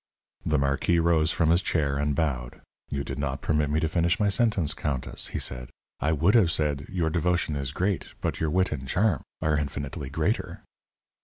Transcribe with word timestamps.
The 0.43 0.57
marquis 0.57 0.97
rose 0.97 1.31
from 1.31 1.51
his 1.51 1.61
chair 1.61 1.97
and 1.97 2.15
bowed. 2.15 2.61
"You 2.89 3.03
did 3.03 3.19
not 3.19 3.41
permit 3.43 3.69
me 3.69 3.79
to 3.81 3.87
finish 3.87 4.19
my 4.19 4.29
sentence, 4.29 4.73
countess," 4.73 5.27
he 5.27 5.37
said. 5.37 5.69
"I 5.99 6.11
would 6.11 6.33
have 6.33 6.51
said: 6.51 6.87
'Your 6.89 7.11
devotion 7.11 7.55
is 7.55 7.71
great, 7.71 8.07
but 8.19 8.39
your 8.39 8.49
wit 8.49 8.71
and 8.71 8.87
charm 8.87 9.21
are 9.43 9.55
infinitely 9.59 10.09
greater.'" 10.09 10.63